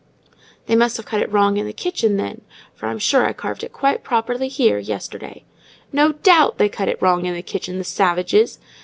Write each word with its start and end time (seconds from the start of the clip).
"They 0.65 0.75
must 0.75 0.97
have 0.97 1.05
cut 1.05 1.21
it 1.21 1.31
wrong 1.31 1.57
in 1.57 1.67
the 1.67 1.73
kitchen, 1.73 2.17
then, 2.17 2.41
for 2.73 2.87
I'm 2.87 2.97
sure 2.97 3.23
I 3.27 3.33
carved 3.33 3.63
it 3.63 3.71
quite 3.71 4.03
properly 4.03 4.47
here, 4.47 4.79
yesterday." 4.79 5.43
"No 5.93 6.13
doubt 6.13 6.57
they 6.57 6.69
cut 6.69 6.87
it 6.89 6.99
wrong 7.03 7.27
in 7.27 7.35
the 7.35 7.43
kitchen—the 7.43 7.83
savages! 7.83 8.57